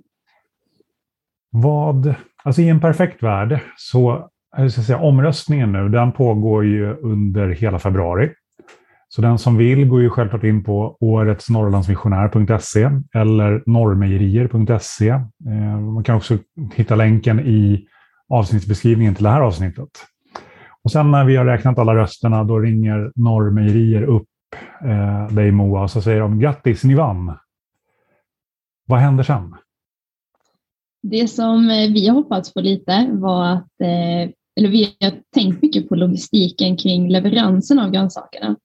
Vad, 1.52 2.16
alltså 2.44 2.62
i 2.62 2.70
en 2.70 2.80
perfekt 2.80 3.24
värld 3.24 3.60
så, 3.78 4.30
jag 4.58 4.72
ska 4.72 4.82
säga, 4.82 5.00
omröstningen 5.00 5.72
nu, 5.72 5.90
den 5.90 6.12
pågår 6.12 6.66
ju 6.66 6.94
under 6.96 7.50
hela 7.50 7.80
februari. 7.80 8.32
Så 9.08 9.22
den 9.22 9.38
som 9.38 9.58
vill 9.58 9.88
går 9.88 10.02
ju 10.02 10.10
självklart 10.10 10.44
in 10.44 10.64
på 10.64 10.98
åretsnorrlandsmissionär.se 11.00 12.90
eller 13.14 13.64
norrmejerier.se. 13.66 15.10
Eh, 15.10 15.80
man 15.80 16.04
kan 16.04 16.16
också 16.16 16.38
hitta 16.76 16.96
länken 16.96 17.40
i 17.40 17.88
avsnittsbeskrivningen 18.30 19.16
till 19.16 19.24
det 19.24 19.30
här 19.30 19.42
avsnittet. 19.42 19.90
Och 20.84 20.92
sen 20.92 21.12
när 21.12 21.26
vi 21.26 21.36
har 21.36 21.46
räknat 21.46 21.80
alla 21.80 21.96
rösterna, 21.96 22.44
då 22.44 22.60
ringer 22.60 23.12
Norrmejerier 23.16 24.04
upp 24.04 24.26
eh, 24.84 25.36
dig 25.36 25.52
Moa 25.52 25.84
och 25.84 25.92
så 25.92 26.02
säger 26.02 26.20
de 26.20 26.40
grattis, 26.40 26.84
ni 26.84 26.96
vann. 26.96 27.38
Vad 28.86 29.00
händer 29.00 29.24
sen? 29.24 29.56
Det 31.02 31.28
som 31.28 31.70
eh, 31.70 31.94
vi 31.94 32.08
har 32.08 32.16
hoppats 32.16 32.54
på 32.54 32.62
lite 32.62 33.08
var 33.12 33.46
att, 33.46 33.82
eh, 33.82 34.32
eller 34.56 34.70
vi 34.70 34.96
har 35.00 35.14
tänkt 35.34 35.62
mycket 35.62 35.90
på 35.90 35.96
logistiken 35.96 36.78
kring 36.78 37.10
leveransen 37.10 37.80
av 37.80 37.92
grönsakerna. 37.92 38.56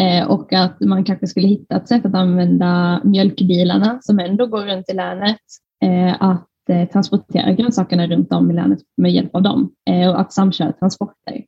Eh, 0.00 0.26
och 0.26 0.52
att 0.52 0.80
man 0.80 1.04
kanske 1.04 1.26
skulle 1.26 1.48
hitta 1.48 1.76
ett 1.76 1.88
sätt 1.88 2.06
att 2.06 2.14
använda 2.14 3.00
mjölkbilarna 3.04 3.98
som 4.02 4.18
ändå 4.18 4.46
går 4.46 4.66
runt 4.66 4.90
i 4.90 4.94
länet, 4.94 5.40
eh, 5.84 6.22
att 6.22 6.48
eh, 6.68 6.88
transportera 6.88 7.52
grönsakerna 7.52 8.06
runt 8.06 8.32
om 8.32 8.50
i 8.50 8.54
länet 8.54 8.78
med 8.96 9.12
hjälp 9.12 9.34
av 9.34 9.42
dem 9.42 9.72
eh, 9.90 10.10
och 10.10 10.20
att 10.20 10.32
samköra 10.32 10.72
transporter. 10.72 11.44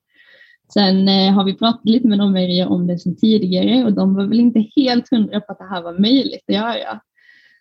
Sen 0.74 1.08
eh, 1.08 1.32
har 1.32 1.44
vi 1.44 1.54
pratat 1.54 1.84
lite 1.84 2.08
med 2.08 2.18
de 2.18 2.66
om 2.68 2.86
det 2.86 2.98
sedan 2.98 3.16
tidigare 3.16 3.84
och 3.84 3.92
de 3.92 4.14
var 4.14 4.26
väl 4.26 4.40
inte 4.40 4.66
helt 4.76 5.10
hundra 5.10 5.40
på 5.40 5.52
att 5.52 5.58
det 5.58 5.68
här 5.70 5.82
var 5.82 5.98
möjligt 5.98 6.44
att 6.48 6.54
göra. 6.54 7.00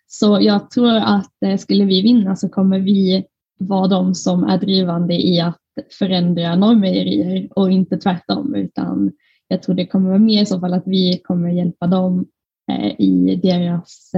Så 0.06 0.38
jag 0.40 0.70
tror 0.70 0.96
att 0.96 1.42
eh, 1.44 1.56
skulle 1.56 1.84
vi 1.84 2.02
vinna 2.02 2.36
så 2.36 2.48
kommer 2.48 2.78
vi 2.78 3.24
vara 3.58 3.88
de 3.88 4.14
som 4.14 4.44
är 4.44 4.58
drivande 4.58 5.14
i 5.14 5.40
att 5.40 5.58
förändra 5.98 6.56
normmejerier 6.56 7.48
och 7.50 7.70
inte 7.70 7.96
tvärtom 7.96 8.54
utan 8.54 9.12
jag 9.48 9.62
tror 9.62 9.74
det 9.74 9.86
kommer 9.86 10.08
vara 10.08 10.18
mer 10.18 10.42
i 10.42 10.46
så 10.46 10.60
fall 10.60 10.74
att 10.74 10.86
vi 10.86 11.18
kommer 11.24 11.48
hjälpa 11.50 11.86
dem 11.86 12.26
eh, 12.70 13.00
i 13.00 13.40
deras 13.42 14.12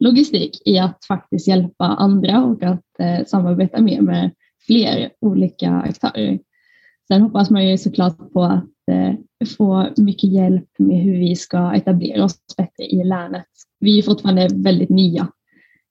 logistik 0.00 0.62
i 0.64 0.78
att 0.78 1.04
faktiskt 1.04 1.48
hjälpa 1.48 1.84
andra 1.84 2.44
och 2.44 2.62
att 2.62 3.28
samarbeta 3.28 3.80
mer 3.80 4.00
med 4.00 4.30
fler 4.66 5.10
olika 5.20 5.70
aktörer. 5.70 6.38
Sen 7.08 7.22
hoppas 7.22 7.50
man 7.50 7.68
ju 7.68 7.78
såklart 7.78 8.32
på 8.32 8.42
att 8.42 9.48
få 9.56 9.88
mycket 9.96 10.32
hjälp 10.32 10.68
med 10.78 11.02
hur 11.02 11.18
vi 11.18 11.36
ska 11.36 11.74
etablera 11.74 12.24
oss 12.24 12.38
bättre 12.56 12.84
i 12.84 13.04
länet. 13.04 13.46
Vi 13.80 13.98
är 13.98 14.02
fortfarande 14.02 14.48
väldigt 14.54 14.88
nya. 14.88 15.28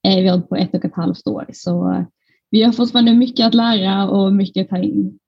Vi 0.03 0.27
har 0.27 0.41
på 0.41 0.55
ett 0.55 0.73
och 0.73 0.85
ett 0.85 0.95
halvt 0.95 1.27
år 1.27 1.45
så 1.53 2.05
vi 2.49 2.63
har 2.63 2.71
fortfarande 2.71 3.13
mycket 3.13 3.47
att 3.47 3.53
lära 3.53 4.09
och 4.09 4.33
mycket 4.33 4.63
att 4.63 4.69
ta 4.69 4.77
in. 4.77 5.19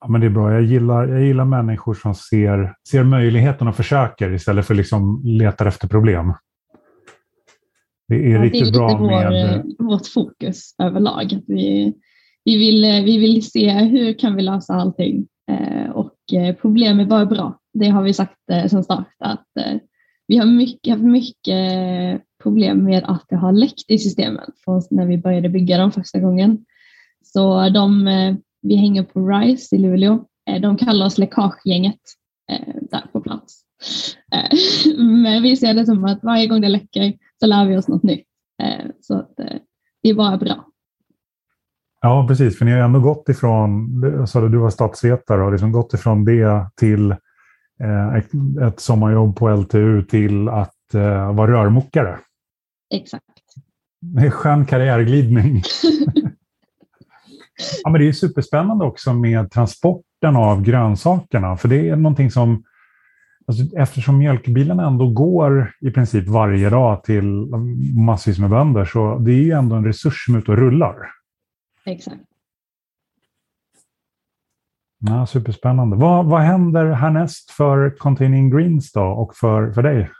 Ja, 0.00 0.08
men 0.08 0.20
det 0.20 0.26
är 0.26 0.30
bra. 0.30 0.52
Jag 0.52 0.62
gillar, 0.62 1.08
jag 1.08 1.22
gillar 1.22 1.44
människor 1.44 1.94
som 1.94 2.14
ser, 2.14 2.74
ser 2.88 3.04
möjligheten 3.04 3.68
och 3.68 3.76
försöker 3.76 4.34
istället 4.34 4.66
för 4.66 4.74
liksom 4.74 5.22
letar 5.24 5.66
efter 5.66 5.88
problem. 5.88 6.34
Det 8.08 8.14
är 8.14 8.30
ja, 8.30 8.42
riktigt 8.42 8.64
det 8.64 8.68
är 8.68 8.72
bra 8.78 8.96
vår, 8.98 9.08
med... 9.08 9.74
vårt 9.78 10.06
fokus 10.06 10.74
överlag. 10.78 11.40
Vi, 11.46 11.94
vi, 12.48 12.58
vill, 12.58 12.84
eh, 12.84 13.04
vi 13.04 13.18
vill 13.18 13.50
se 13.50 13.70
hur 13.70 14.12
kan 14.12 14.36
vi 14.36 14.42
lösa 14.42 14.74
allting 14.74 15.26
eh, 15.50 15.90
och 15.90 16.32
eh, 16.32 16.54
problem 16.54 17.00
är 17.00 17.04
bara 17.04 17.26
bra. 17.26 17.58
Det 17.72 17.88
har 17.88 18.02
vi 18.02 18.12
sagt 18.12 18.38
sedan 18.46 18.84
start 18.84 19.08
att 19.18 19.46
vi 20.26 20.36
har 20.36 20.46
mycket, 20.46 21.00
mycket 21.00 22.22
problem 22.42 22.84
med 22.84 23.04
att 23.04 23.24
det 23.28 23.36
har 23.36 23.52
läckt 23.52 23.90
i 23.90 23.98
systemen 23.98 24.50
från 24.64 24.82
när 24.90 25.06
vi 25.06 25.18
började 25.18 25.48
bygga 25.48 25.78
dem 25.78 25.92
första 25.92 26.18
gången. 26.18 26.64
Så 27.24 27.68
de 27.68 28.04
vi 28.62 28.76
hänger 28.76 29.02
på 29.02 29.28
RISE 29.28 29.76
i 29.76 29.78
Luleå. 29.78 30.24
De 30.60 30.76
kallar 30.76 31.06
oss 31.06 31.18
läckagegänget 31.18 32.00
där 32.90 33.06
på 33.12 33.20
plats. 33.20 33.62
Men 34.98 35.42
vi 35.42 35.56
ser 35.56 35.74
det 35.74 35.86
som 35.86 36.04
att 36.04 36.24
varje 36.24 36.46
gång 36.46 36.60
det 36.60 36.68
läcker 36.68 37.12
så 37.40 37.46
lär 37.46 37.66
vi 37.66 37.76
oss 37.76 37.88
något 37.88 38.02
nytt. 38.02 38.26
Så 39.00 39.14
att 39.14 39.36
det 40.02 40.08
är 40.08 40.14
bara 40.14 40.36
bra. 40.36 40.67
Ja, 42.00 42.26
precis. 42.28 42.58
För 42.58 42.64
ni 42.64 42.72
har 42.72 42.78
ändå 42.78 43.00
gått 43.00 43.28
ifrån, 43.28 44.26
sa 44.26 44.40
du, 44.40 44.48
du 44.48 44.58
var 44.58 44.70
statsvetare 44.70 45.42
och 45.42 45.52
liksom 45.52 45.72
gått 45.72 45.94
ifrån 45.94 46.24
det 46.24 46.70
till 46.76 47.14
ett 48.62 48.80
sommarjobb 48.80 49.36
på 49.36 49.48
LTU 49.48 50.02
till 50.02 50.48
att 50.48 50.74
vara 51.32 51.52
rörmokare. 51.52 52.18
Exakt. 52.94 53.24
Det 54.00 54.26
är 54.26 54.30
skön 54.30 54.66
karriärglidning. 54.66 55.62
Ja, 57.82 57.90
men 57.90 58.00
det 58.00 58.08
är 58.08 58.12
superspännande 58.12 58.84
också 58.84 59.12
med 59.12 59.50
transporten 59.50 60.36
av 60.36 60.62
grönsakerna. 60.62 61.56
För 61.56 61.68
det 61.68 61.88
är 61.88 61.96
någonting 61.96 62.30
som, 62.30 62.64
alltså, 63.46 63.76
eftersom 63.76 64.18
mjölkbilarna 64.18 64.86
ändå 64.86 65.10
går 65.10 65.72
i 65.80 65.90
princip 65.90 66.28
varje 66.28 66.70
dag 66.70 67.04
till 67.04 67.46
massvis 68.06 68.38
med 68.38 68.50
bönder, 68.50 68.84
så 68.84 69.18
det 69.18 69.32
är 69.32 69.42
ju 69.42 69.50
ändå 69.50 69.76
en 69.76 69.84
resurs 69.84 70.24
som 70.26 70.34
är 70.34 70.38
ute 70.38 70.50
och 70.50 70.58
rullar. 70.58 70.94
Exakt. 71.88 72.22
Ja, 75.00 75.26
superspännande. 75.26 75.96
Vad, 75.96 76.26
vad 76.26 76.40
händer 76.40 76.86
härnäst 76.92 77.50
för 77.50 77.96
Containing 77.98 78.50
Greens 78.50 78.92
då 78.92 79.02
och 79.02 79.36
för, 79.36 79.72
för 79.72 79.82
dig? 79.82 80.10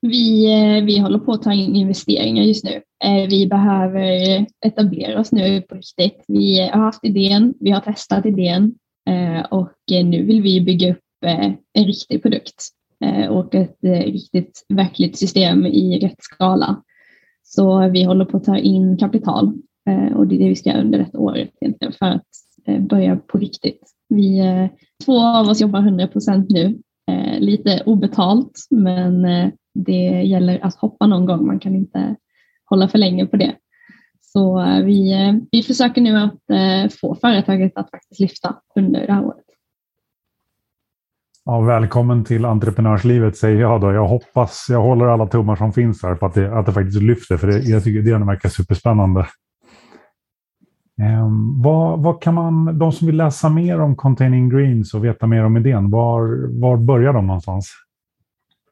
Vi, 0.00 0.52
eh, 0.52 0.84
vi 0.84 0.98
håller 0.98 1.18
på 1.18 1.32
att 1.32 1.42
ta 1.42 1.52
in 1.52 1.74
investeringar 1.76 2.42
just 2.42 2.64
nu. 2.64 2.82
Eh, 3.04 3.28
vi 3.28 3.46
behöver 3.46 4.46
etablera 4.66 5.20
oss 5.20 5.32
nu 5.32 5.62
på 5.62 5.74
riktigt. 5.74 6.24
Vi 6.28 6.68
har 6.72 6.80
haft 6.80 7.04
idén, 7.04 7.54
vi 7.60 7.70
har 7.70 7.80
testat 7.80 8.26
idén 8.26 8.74
eh, 9.08 9.44
och 9.50 9.72
nu 9.88 10.26
vill 10.26 10.42
vi 10.42 10.60
bygga 10.60 10.90
upp 10.92 10.98
en 11.74 11.84
riktig 11.84 12.22
produkt 12.22 12.68
och 13.30 13.54
ett 13.54 13.78
riktigt 13.82 14.66
verkligt 14.68 15.18
system 15.18 15.66
i 15.66 15.98
rätt 15.98 16.16
skala. 16.18 16.82
Så 17.42 17.88
vi 17.88 18.04
håller 18.04 18.24
på 18.24 18.36
att 18.36 18.44
ta 18.44 18.58
in 18.58 18.98
kapital 18.98 19.52
Eh, 19.90 20.16
och 20.16 20.26
det 20.26 20.34
är 20.34 20.38
det 20.38 20.48
vi 20.48 20.56
ska 20.56 20.70
göra 20.70 20.80
under 20.80 20.98
ett 20.98 21.14
år 21.14 21.36
egentligen 21.36 21.92
för 21.92 22.06
att 22.06 22.26
eh, 22.66 22.80
börja 22.80 23.16
på 23.16 23.38
riktigt. 23.38 23.80
Vi, 24.08 24.38
eh, 24.38 24.66
två 25.04 25.20
av 25.20 25.48
oss 25.48 25.60
jobbar 25.60 25.80
100 25.80 26.06
procent 26.06 26.50
nu, 26.50 26.78
lite 27.38 27.82
obetalt 27.86 28.52
men 28.70 29.26
det 29.74 30.22
gäller 30.22 30.64
att 30.64 30.74
hoppa 30.74 31.06
någon 31.06 31.26
gång. 31.26 31.46
Man 31.46 31.58
kan 31.58 31.74
inte 31.74 32.16
hålla 32.64 32.88
för 32.88 32.98
länge 32.98 33.26
på 33.26 33.36
det. 33.36 33.56
Så 34.32 34.60
eh, 34.60 34.84
vi, 34.84 35.12
eh, 35.12 35.34
vi 35.50 35.62
försöker 35.62 36.00
nu 36.00 36.16
att 36.16 36.50
eh, 36.50 36.90
få 37.00 37.14
företaget 37.14 37.72
att 37.76 37.90
faktiskt 37.90 38.20
lyfta 38.20 38.56
under 38.76 39.06
det 39.06 39.12
här 39.12 39.24
året. 39.24 39.44
Ja, 41.44 41.60
välkommen 41.60 42.24
till 42.24 42.44
entreprenörslivet 42.44 43.36
säger 43.36 43.60
jag 43.60 43.80
då. 43.80 43.92
Jag 43.92 44.08
hoppas, 44.08 44.66
jag 44.68 44.82
håller 44.82 45.06
alla 45.06 45.26
tummar 45.26 45.56
som 45.56 45.72
finns 45.72 46.02
här 46.02 46.14
på 46.14 46.26
att 46.26 46.34
det, 46.34 46.58
att 46.58 46.66
det 46.66 46.72
faktiskt 46.72 47.02
lyfter, 47.02 47.36
för 47.36 47.46
det, 47.46 47.58
jag 47.58 47.84
tycker 47.84 48.02
det 48.02 48.24
verkar 48.24 48.48
superspännande. 48.48 49.26
Ehm, 51.02 51.62
vad, 51.62 52.02
vad, 52.02 52.22
kan 52.22 52.34
man, 52.34 52.78
de 52.78 52.92
som 52.92 53.06
vill 53.06 53.16
läsa 53.16 53.48
mer 53.48 53.80
om 53.80 53.96
Containing 53.96 54.48
Greens 54.48 54.94
och 54.94 55.04
veta 55.04 55.26
mer 55.26 55.44
om 55.44 55.56
idén, 55.56 55.90
var, 55.90 56.48
var 56.60 56.76
börjar 56.76 57.12
de 57.12 57.26
någonstans? 57.26 57.70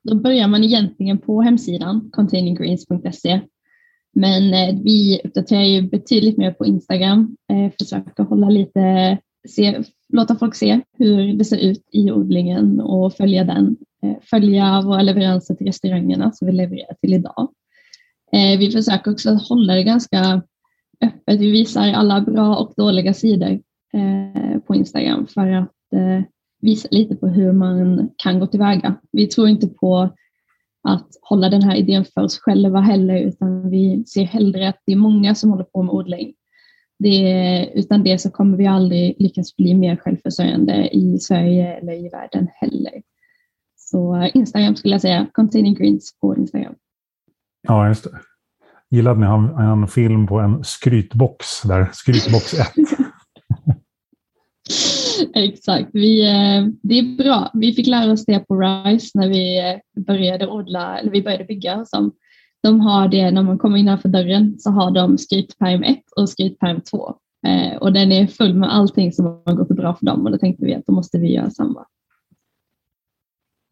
Då 0.03 0.15
börjar 0.15 0.49
man 0.49 0.65
egentligen 0.65 1.19
på 1.19 1.43
hemsidan 1.43 2.11
containinggreens.se. 2.13 3.41
Men 4.15 4.55
eh, 4.55 4.83
vi 4.83 5.21
uppdaterar 5.25 5.63
ju 5.63 5.83
betydligt 5.83 6.39
mer 6.39 6.53
på 6.53 6.67
Instagram, 6.67 7.37
eh, 7.53 7.73
försöker 7.79 8.23
hålla 8.23 8.49
lite, 8.49 9.19
se, 9.49 9.83
låta 10.13 10.37
folk 10.37 10.55
se 10.55 10.81
hur 10.99 11.35
det 11.35 11.45
ser 11.45 11.59
ut 11.59 11.83
i 11.93 12.13
odlingen 12.13 12.81
och 12.81 13.15
följa 13.15 13.45
den. 13.45 13.77
Eh, 14.03 14.17
följa 14.23 14.83
våra 14.83 15.03
leveranser 15.03 15.55
till 15.55 15.67
restaurangerna 15.67 16.33
som 16.33 16.47
vi 16.47 16.53
levererar 16.53 16.95
till 17.01 17.15
idag. 17.15 17.49
Eh, 18.33 18.59
vi 18.59 18.71
försöker 18.71 19.11
också 19.11 19.31
hålla 19.35 19.75
det 19.75 19.83
ganska 19.83 20.43
öppet. 21.05 21.41
Vi 21.41 21.51
visar 21.51 21.93
alla 21.93 22.21
bra 22.21 22.57
och 22.57 22.73
dåliga 22.77 23.15
sidor 23.15 23.61
eh, 23.93 24.61
på 24.67 24.75
Instagram 24.75 25.27
för 25.27 25.53
att 25.53 25.93
eh, 25.93 26.23
visa 26.61 26.89
lite 26.91 27.17
på 27.17 27.27
hur 27.27 27.53
man 27.53 28.11
kan 28.17 28.41
gå 28.41 28.47
tillväga. 28.47 28.95
Vi 29.13 29.27
tror 29.27 29.49
inte 29.49 29.67
på 29.67 30.11
att 30.83 31.09
hålla 31.23 31.49
den 31.49 31.63
här 31.63 31.77
idén 31.77 32.05
för 32.05 32.21
oss 32.21 32.39
själva 32.39 32.81
heller, 32.81 33.17
utan 33.17 33.71
vi 33.71 34.05
ser 34.07 34.25
hellre 34.25 34.69
att 34.69 34.83
det 34.87 34.93
är 34.93 34.97
många 34.97 35.35
som 35.35 35.51
håller 35.51 35.65
på 35.65 35.83
med 35.83 35.95
odling. 35.95 36.35
Det, 36.99 37.71
utan 37.75 38.03
det 38.03 38.19
så 38.19 38.31
kommer 38.31 38.57
vi 38.57 38.67
aldrig 38.67 39.17
lyckas 39.19 39.57
bli 39.57 39.75
mer 39.75 39.97
självförsörjande 39.97 40.89
i 40.93 41.19
Sverige 41.19 41.77
eller 41.77 41.93
i 41.93 42.09
världen 42.09 42.49
heller. 42.55 43.03
Så 43.77 44.31
Instagram 44.35 44.77
skulle 44.77 44.95
jag 44.95 45.01
säga, 45.01 45.27
Containing 45.33 45.75
Greens 45.75 46.15
på 46.21 46.37
Instagram. 46.37 46.75
Ja, 47.63 47.89
just 47.89 48.05
det. 48.05 48.11
Gillar 48.91 49.13
att 49.13 49.19
ni 49.19 49.27
har 49.27 49.73
en 49.73 49.89
film 49.89 50.27
på 50.27 50.41
en 50.41 50.65
skrytbox 50.65 51.63
där, 51.63 51.91
skrytbox 51.93 52.55
1. 52.55 52.67
Exakt. 55.35 55.91
Vi, 55.93 56.29
eh, 56.29 56.67
det 56.83 56.99
är 56.99 57.17
bra. 57.17 57.51
Vi 57.55 57.73
fick 57.73 57.87
lära 57.87 58.13
oss 58.13 58.25
det 58.25 58.39
på 58.39 58.61
RISE 58.61 59.11
när 59.15 59.29
vi 59.29 59.59
eh, 59.59 60.05
började 60.05 60.47
odla, 60.47 60.99
eller 60.99 61.11
vi 61.11 61.23
började 61.23 61.45
bygga. 61.45 61.85
Som 61.85 62.13
de 62.63 62.81
har 62.81 63.09
det 63.09 63.31
när 63.31 63.43
man 63.43 63.59
kommer 63.59 63.79
innanför 63.79 64.09
dörren 64.09 64.59
så 64.59 64.71
har 64.71 64.91
de 64.91 65.19
skrytperm 65.19 65.83
1 65.83 65.99
och 66.17 66.29
skrytperm 66.29 66.81
2. 66.81 67.15
Eh, 67.47 67.77
och 67.77 67.93
den 67.93 68.13
är 68.13 68.27
full 68.27 68.55
med 68.55 68.75
allting 68.75 69.13
som 69.13 69.27
har 69.27 69.55
gått 69.55 69.69
bra 69.69 69.95
för 69.95 70.07
dem 70.07 70.25
och 70.25 70.33
då 70.33 70.39
tänkte 70.39 70.65
vi 70.65 70.75
att 70.75 70.87
då 70.87 70.93
måste 70.93 71.19
vi 71.19 71.35
göra 71.35 71.51
samma. 71.51 71.87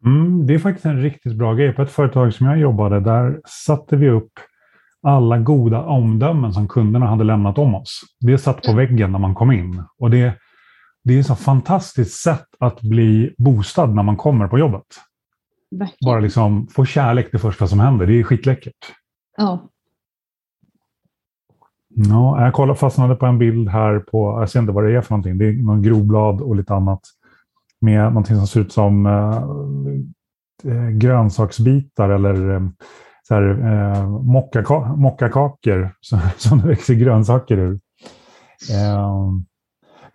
Mm, 0.05 0.47
det 0.47 0.53
är 0.53 0.59
faktiskt 0.59 0.85
en 0.85 1.01
riktigt 1.01 1.35
bra 1.35 1.53
grej. 1.53 1.73
På 1.73 1.81
ett 1.81 1.91
företag 1.91 2.33
som 2.33 2.45
jag 2.45 2.59
jobbade 2.59 2.99
där 2.99 3.41
satte 3.45 3.95
vi 3.95 4.09
upp 4.09 4.31
alla 5.03 5.37
goda 5.37 5.83
omdömen 5.83 6.53
som 6.53 6.67
kunderna 6.67 7.07
hade 7.07 7.23
lämnat 7.23 7.57
om 7.57 7.75
oss. 7.75 8.01
Det 8.19 8.37
satt 8.37 8.61
på 8.61 8.73
väggen 8.73 9.11
när 9.11 9.19
man 9.19 9.35
kom 9.35 9.51
in. 9.51 9.83
Och 9.99 10.09
det, 10.09 10.33
det 11.03 11.15
är 11.15 11.19
ett 11.19 11.25
så 11.25 11.35
fantastiskt 11.35 12.21
sätt 12.21 12.45
att 12.59 12.81
bli 12.81 13.35
boostad 13.37 13.85
när 13.87 14.03
man 14.03 14.17
kommer 14.17 14.47
på 14.47 14.59
jobbet. 14.59 14.85
Verkligen. 15.71 15.97
Bara 16.05 16.19
liksom 16.19 16.67
få 16.67 16.85
kärlek 16.85 17.29
det 17.31 17.39
första 17.39 17.67
som 17.67 17.79
händer. 17.79 18.07
Det 18.07 18.19
är 18.19 18.23
skitläckert. 18.23 18.93
Ja. 19.37 19.69
Ja, 21.95 22.43
jag 22.43 22.53
kollade, 22.53 22.79
fastnade 22.79 23.15
på 23.15 23.25
en 23.25 23.37
bild 23.37 23.69
här 23.69 23.99
på, 23.99 24.39
jag 24.39 24.49
ser 24.49 24.59
inte 24.59 24.71
vad 24.71 24.83
det 24.83 24.95
är 24.95 25.01
för 25.01 25.11
någonting. 25.11 25.37
Det 25.37 25.45
är 25.45 25.53
någon 25.53 25.81
groblad 25.81 26.41
och 26.41 26.55
lite 26.55 26.73
annat. 26.73 27.01
Med 27.81 28.03
någonting 28.03 28.37
som 28.37 28.47
ser 28.47 28.59
ut 28.59 28.71
som 28.71 29.05
eh, 30.65 30.89
grönsaksbitar 30.89 32.09
eller 32.09 32.49
eh, 32.49 32.61
så 33.29 33.35
här, 33.35 33.49
eh, 33.49 34.09
mockaka 34.09 34.79
mockakakor 34.79 35.95
som, 36.01 36.19
som 36.37 36.59
det 36.59 36.67
växer 36.67 36.93
grönsaker 36.93 37.57
ur. 37.57 37.79
Eh, 38.71 39.31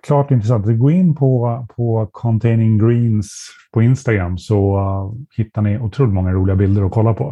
klart 0.07 0.31
intressant. 0.31 0.79
Gå 0.79 0.91
in 0.91 1.15
på, 1.15 1.67
på 1.77 2.09
Containing 2.13 2.79
Greens 2.79 3.51
på 3.73 3.83
Instagram 3.83 4.39
så 4.39 4.79
uh, 4.79 5.13
hittar 5.37 5.63
ni 5.63 5.79
otroligt 5.79 6.15
många 6.15 6.33
roliga 6.33 6.57
bilder 6.57 6.83
att 6.83 6.93
kolla 6.93 7.15
på. 7.15 7.25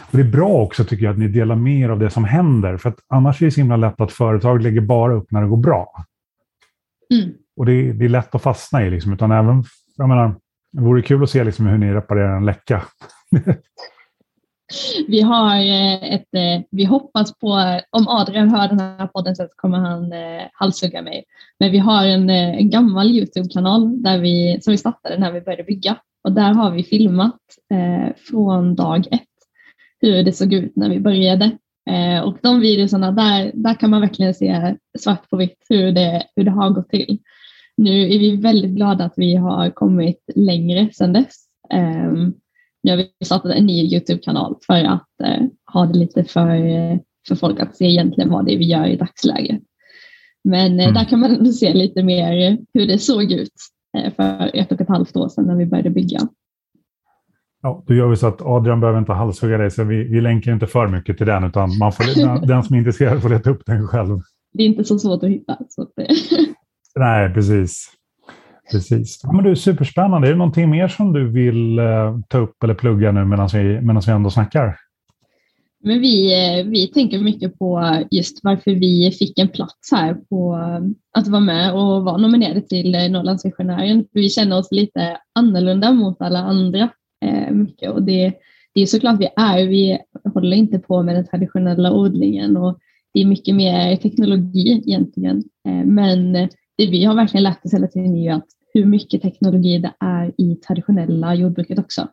Och 0.00 0.16
det 0.16 0.20
är 0.20 0.30
bra 0.30 0.48
också 0.48 0.84
tycker 0.84 1.04
jag 1.04 1.12
att 1.12 1.18
ni 1.18 1.28
delar 1.28 1.56
med 1.56 1.80
er 1.80 1.88
av 1.88 1.98
det 1.98 2.10
som 2.10 2.24
händer. 2.24 2.76
För 2.76 2.88
att 2.88 2.98
annars 3.08 3.42
är 3.42 3.46
det 3.46 3.50
så 3.50 3.60
himla 3.60 3.76
lätt 3.76 4.00
att 4.00 4.12
företag 4.12 4.62
lägger 4.62 4.80
bara 4.80 5.14
upp 5.14 5.30
när 5.30 5.42
det 5.42 5.48
går 5.48 5.56
bra. 5.56 6.04
Mm. 7.14 7.34
Och 7.56 7.66
det, 7.66 7.92
det, 7.92 8.04
är 8.04 8.08
lätt 8.08 8.34
att 8.34 8.42
fastna 8.42 8.86
i. 8.86 8.90
Liksom, 8.90 9.12
utan 9.12 9.30
även, 9.30 9.64
jag 9.96 10.08
menar, 10.08 10.34
det 10.72 10.82
vore 10.82 11.02
kul 11.02 11.22
att 11.22 11.30
se 11.30 11.44
liksom 11.44 11.66
hur 11.66 11.78
ni 11.78 11.92
reparerar 11.92 12.36
en 12.36 12.46
läcka. 12.46 12.82
vi 15.08 15.20
har 15.20 15.56
eh, 15.56 16.14
ett, 16.14 16.34
eh, 16.34 16.62
vi 16.70 16.84
hoppas 16.84 17.38
på, 17.38 17.80
om 17.90 18.08
Adrian 18.08 18.48
hör 18.48 18.68
den 18.68 18.80
här 18.80 19.06
podden 19.06 19.36
så 19.36 19.48
kommer 19.56 19.78
han 19.78 20.12
eh, 20.12 20.42
halshugga 20.52 21.02
mig. 21.02 21.24
Men 21.58 21.72
vi 21.72 21.78
har 21.78 22.06
en, 22.06 22.30
en 22.30 22.70
gammal 22.70 23.10
Youtube-kanal 23.10 24.02
där 24.02 24.18
vi, 24.18 24.58
som 24.60 24.70
vi 24.70 24.78
startade 24.78 25.18
när 25.18 25.32
vi 25.32 25.40
började 25.40 25.64
bygga 25.64 25.96
och 26.24 26.32
där 26.32 26.54
har 26.54 26.70
vi 26.70 26.82
filmat 26.82 27.40
eh, 27.74 28.16
från 28.16 28.74
dag 28.74 29.06
ett 29.10 29.22
hur 30.00 30.22
det 30.22 30.32
såg 30.32 30.52
ut 30.52 30.76
när 30.76 30.90
vi 30.90 31.00
började. 31.00 31.50
Eh, 31.90 32.20
och 32.20 32.38
de 32.42 32.60
videorna 32.60 33.12
där, 33.12 33.50
där 33.54 33.74
kan 33.74 33.90
man 33.90 34.00
verkligen 34.00 34.34
se 34.34 34.76
svart 34.98 35.30
på 35.30 35.36
vitt 35.36 35.66
hur 35.68 35.92
det, 35.92 36.22
hur 36.36 36.44
det 36.44 36.50
har 36.50 36.70
gått 36.70 36.90
till. 36.90 37.18
Nu 37.76 38.02
är 38.02 38.18
vi 38.18 38.36
väldigt 38.36 38.70
glada 38.70 39.04
att 39.04 39.14
vi 39.16 39.34
har 39.34 39.70
kommit 39.70 40.30
längre 40.34 40.88
sedan 40.92 41.12
dess. 41.12 41.34
Eh, 41.72 42.12
nu 42.82 42.90
har 42.90 42.96
vi 42.96 43.24
startat 43.24 43.52
en 43.52 43.66
ny 43.66 43.94
Youtube-kanal 43.94 44.56
för 44.66 44.84
att 44.84 45.20
eh, 45.24 45.46
ha 45.72 45.86
det 45.86 45.98
lite 45.98 46.24
för, 46.24 46.58
för 47.28 47.34
folk 47.34 47.60
att 47.60 47.76
se 47.76 47.84
egentligen 47.84 48.30
vad 48.30 48.46
det 48.46 48.54
är 48.54 48.58
vi 48.58 48.64
gör 48.64 48.86
i 48.86 48.96
dagsläget. 48.96 49.62
Men 50.44 50.80
eh, 50.80 50.84
mm. 50.84 50.94
där 50.94 51.04
kan 51.04 51.20
man 51.20 51.52
se 51.52 51.74
lite 51.74 52.02
mer 52.02 52.58
hur 52.74 52.86
det 52.86 52.98
såg 52.98 53.32
ut 53.32 53.52
eh, 53.98 54.12
för 54.12 54.50
ett 54.54 54.72
och 54.72 54.80
ett 54.80 54.88
halvt 54.88 55.16
år 55.16 55.28
sedan 55.28 55.46
när 55.46 55.56
vi 55.56 55.66
började 55.66 55.90
bygga. 55.90 56.18
Ja, 57.62 57.84
då 57.86 57.94
gör 57.94 58.08
vi 58.08 58.16
så 58.16 58.26
att 58.26 58.42
Adrian 58.42 58.80
behöver 58.80 58.98
inte 58.98 59.12
halshugga 59.12 59.58
dig, 59.58 59.70
så 59.70 59.84
vi, 59.84 60.04
vi 60.04 60.20
länkar 60.20 60.52
inte 60.52 60.66
för 60.66 60.88
mycket 60.88 61.18
till 61.18 61.26
den, 61.26 61.44
utan 61.44 61.78
man 61.78 61.92
får, 61.92 62.04
den, 62.46 62.62
som 62.62 62.74
är 62.74 62.78
intresserad 62.78 63.22
får 63.22 63.28
leta 63.28 63.50
upp 63.50 63.62
den 63.66 63.88
själv. 63.88 64.20
Det 64.52 64.62
är 64.62 64.66
inte 64.66 64.84
så 64.84 64.98
svårt 64.98 65.22
att 65.22 65.30
hitta. 65.30 65.58
Så 65.68 65.82
att 65.82 65.92
Nej, 66.96 67.34
precis. 67.34 67.97
Precis. 68.70 69.20
Men 69.32 69.44
du, 69.44 69.56
superspännande. 69.56 70.28
Är 70.28 70.32
det 70.32 70.38
någonting 70.38 70.70
mer 70.70 70.88
som 70.88 71.12
du 71.12 71.32
vill 71.32 71.78
uh, 71.78 72.20
ta 72.28 72.38
upp 72.38 72.62
eller 72.62 72.74
plugga 72.74 73.12
nu 73.12 73.24
medan 73.24 73.48
vi, 73.52 73.80
medan 73.80 74.02
vi 74.06 74.12
ändå 74.12 74.30
snackar? 74.30 74.76
Men 75.80 76.00
vi, 76.00 76.34
eh, 76.34 76.66
vi 76.66 76.86
tänker 76.86 77.18
mycket 77.18 77.58
på 77.58 78.02
just 78.10 78.40
varför 78.42 78.70
vi 78.70 79.10
fick 79.18 79.38
en 79.38 79.48
plats 79.48 79.92
här 79.92 80.14
på 80.14 80.54
att 81.12 81.28
vara 81.28 81.40
med 81.40 81.74
och 81.74 82.04
vara 82.04 82.16
nominerade 82.16 82.60
till 82.60 82.90
Norrlandsvisionären. 82.90 84.04
Vi 84.12 84.30
känner 84.30 84.58
oss 84.58 84.68
lite 84.70 85.18
annorlunda 85.34 85.92
mot 85.92 86.22
alla 86.22 86.38
andra 86.38 86.88
eh, 87.24 87.50
mycket 87.50 87.90
och 87.90 88.02
det, 88.02 88.32
det 88.74 88.80
är 88.80 88.86
såklart 88.86 89.20
vi 89.20 89.28
är. 89.36 89.66
Vi 89.66 89.98
håller 90.34 90.56
inte 90.56 90.78
på 90.78 91.02
med 91.02 91.14
den 91.14 91.26
traditionella 91.26 91.92
odlingen 91.92 92.56
och 92.56 92.78
det 93.14 93.20
är 93.20 93.26
mycket 93.26 93.54
mer 93.54 93.96
teknologi 93.96 94.82
egentligen. 94.86 95.42
Eh, 95.68 95.84
men 95.84 96.32
det 96.78 96.86
vi 96.86 97.04
har 97.04 97.14
verkligen 97.14 97.44
lärt 97.44 97.64
oss 97.64 97.74
hela 97.74 97.86
tiden 97.86 98.16
är 98.16 98.22
ju 98.22 98.28
att 98.28 98.48
hur 98.74 98.84
mycket 98.84 99.22
teknologi 99.22 99.78
det 99.78 99.94
är 100.00 100.32
i 100.38 100.54
traditionella 100.54 101.34
jordbruket 101.34 101.78
också. 101.78 102.08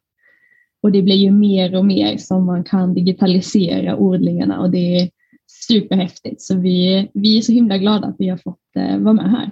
Och 0.83 0.91
det 0.91 1.01
blir 1.01 1.15
ju 1.15 1.31
mer 1.31 1.77
och 1.77 1.85
mer 1.85 2.17
som 2.17 2.45
man 2.45 2.63
kan 2.63 2.93
digitalisera 2.93 3.95
odlingarna 3.95 4.59
och 4.59 4.71
det 4.71 4.97
är 4.99 5.09
superhäftigt. 5.67 6.41
Så 6.41 6.57
vi, 6.57 7.09
vi 7.13 7.37
är 7.37 7.41
så 7.41 7.51
himla 7.51 7.77
glada 7.77 8.07
att 8.07 8.15
vi 8.19 8.29
har 8.29 8.37
fått 8.37 8.75
eh, 8.75 8.97
vara 8.97 9.13
med 9.13 9.31
här. 9.31 9.51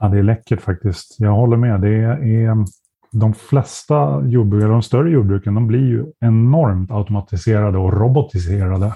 Ja, 0.00 0.08
det 0.08 0.18
är 0.18 0.22
läckert 0.22 0.60
faktiskt. 0.60 1.16
Jag 1.18 1.32
håller 1.32 1.56
med. 1.56 1.80
Det 1.80 1.88
är, 1.88 2.50
mm, 2.50 2.64
de 3.12 3.34
flesta 3.34 4.26
jordbrukare, 4.26 4.70
de 4.70 4.82
större 4.82 5.10
jordbruken, 5.10 5.54
de 5.54 5.66
blir 5.66 5.86
ju 5.86 6.06
enormt 6.20 6.90
automatiserade 6.90 7.78
och 7.78 7.92
robotiserade. 7.92 8.92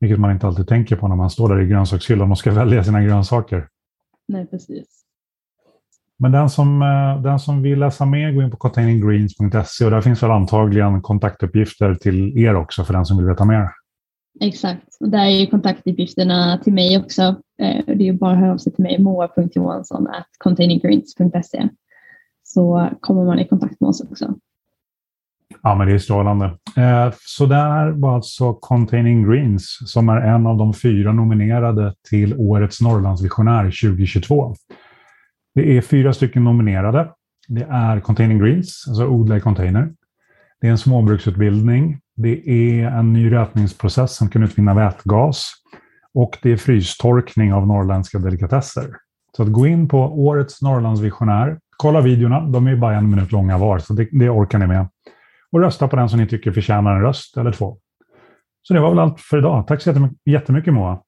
Vilket 0.00 0.20
man 0.20 0.30
inte 0.30 0.46
alltid 0.46 0.68
tänker 0.68 0.96
på 0.96 1.08
när 1.08 1.16
man 1.16 1.30
står 1.30 1.48
där 1.48 1.62
i 1.62 1.66
grönsakshyllan 1.66 2.30
och 2.30 2.38
ska 2.38 2.50
välja 2.54 2.84
sina 2.84 3.02
grönsaker. 3.02 3.68
Nej, 4.30 4.46
precis. 4.46 4.86
Men 6.18 6.32
den 6.32 6.50
som, 6.50 6.82
eh, 6.82 7.22
den 7.22 7.38
som 7.38 7.62
vill 7.62 7.78
läsa 7.78 8.04
mer, 8.04 8.32
gå 8.32 8.42
in 8.42 8.50
på 8.50 8.56
containinggreens.se 8.56 9.84
och 9.84 9.90
där 9.90 10.00
finns 10.00 10.22
väl 10.22 10.30
antagligen 10.30 11.02
kontaktuppgifter 11.02 11.94
till 11.94 12.38
er 12.38 12.54
också 12.54 12.84
för 12.84 12.92
den 12.92 13.06
som 13.06 13.16
vill 13.16 13.26
veta 13.26 13.44
mer. 13.44 13.68
Exakt, 14.40 14.96
och 15.00 15.08
där 15.08 15.26
är 15.26 15.46
kontaktuppgifterna 15.46 16.58
till 16.58 16.72
mig 16.72 16.98
också. 16.98 17.22
Eh, 17.62 17.84
det 17.86 18.08
är 18.08 18.12
bara 18.12 18.32
att 18.32 18.38
höra 18.38 18.52
av 18.52 18.58
sig 18.58 18.72
till 18.72 18.82
mig, 18.82 19.02
moa.johansson 19.02 20.08
containinggreens.se 20.38 21.68
så 22.42 22.90
kommer 23.00 23.24
man 23.24 23.38
i 23.38 23.48
kontakt 23.48 23.80
med 23.80 23.88
oss 23.88 24.00
också. 24.00 24.34
Ja, 25.62 25.74
men 25.74 25.86
det 25.86 25.92
är 25.92 25.98
strålande. 25.98 26.44
Eh, 26.76 27.12
så 27.20 27.46
där 27.46 27.90
var 27.90 28.14
alltså 28.14 28.54
Containing 28.54 29.30
Greens 29.30 29.78
som 29.86 30.08
är 30.08 30.20
en 30.20 30.46
av 30.46 30.56
de 30.56 30.74
fyra 30.74 31.12
nominerade 31.12 31.94
till 32.08 32.34
Årets 32.38 32.80
Norrlandsvisionär 32.80 33.64
2022. 33.64 34.54
Det 35.54 35.76
är 35.76 35.80
fyra 35.80 36.12
stycken 36.12 36.44
nominerade. 36.44 37.08
Det 37.48 37.66
är 37.70 38.00
Containing 38.00 38.38
Greens, 38.38 38.84
alltså 38.88 39.06
odla 39.06 39.36
i 39.36 39.40
container. 39.40 39.92
Det 40.60 40.66
är 40.66 40.70
en 40.70 40.78
småbruksutbildning. 40.78 42.00
Det 42.16 42.50
är 42.50 42.86
en 42.86 43.12
ny 43.12 43.32
rötningsprocess 43.32 44.16
som 44.16 44.28
kan 44.28 44.42
utvinna 44.42 44.74
vätgas. 44.74 45.52
Och 46.14 46.38
det 46.42 46.52
är 46.52 46.56
frystorkning 46.56 47.52
av 47.52 47.66
norrländska 47.66 48.18
delikatesser. 48.18 48.90
Så 49.36 49.42
att 49.42 49.52
gå 49.52 49.66
in 49.66 49.88
på 49.88 49.98
Årets 49.98 50.62
Norrlandsvisionär. 50.62 51.58
Kolla 51.76 52.00
videorna, 52.00 52.40
de 52.40 52.66
är 52.66 52.76
bara 52.76 52.96
en 52.96 53.10
minut 53.10 53.32
långa 53.32 53.58
var, 53.58 53.78
så 53.78 53.92
det, 53.92 54.08
det 54.12 54.30
orkar 54.30 54.58
ni 54.58 54.66
med. 54.66 54.88
Och 55.52 55.60
rösta 55.60 55.88
på 55.88 55.96
den 55.96 56.08
som 56.08 56.20
ni 56.20 56.28
tycker 56.28 56.52
förtjänar 56.52 56.96
en 56.96 57.02
röst 57.02 57.36
eller 57.36 57.52
två. 57.52 57.78
Så 58.62 58.74
det 58.74 58.80
var 58.80 58.90
väl 58.90 58.98
allt 58.98 59.20
för 59.20 59.38
idag. 59.38 59.66
Tack 59.66 59.82
så 59.82 59.90
jättemycket, 59.90 60.18
jättemycket 60.24 60.74
Moa. 60.74 61.02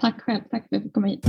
Tack 0.00 0.20
själv, 0.20 0.42
tack 0.50 0.50
för 0.50 0.56
att 0.58 0.66
jag 0.70 0.82
fick 0.82 0.92
komma 0.92 1.06
hit. 1.06 1.26